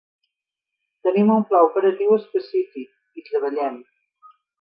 Tenim 1.07 1.27
un 1.33 1.43
pla 1.51 1.61
operatiu 1.67 2.15
específic, 2.15 2.89
hi 3.21 3.25
treballem. 3.29 3.77